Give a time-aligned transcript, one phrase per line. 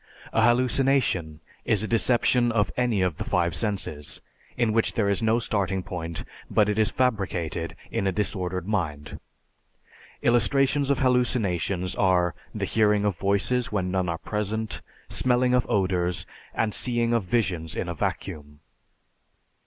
[0.33, 4.19] A hallucination is a deception of any of the five senses,
[4.57, 9.19] in which there is no starting point but it is fabricated in a disordered mind.
[10.23, 16.25] Illustrations of hallucinations are the hearing of voices when none are present, smelling of odors,
[16.57, 18.61] the seeing of visions in a vacuum.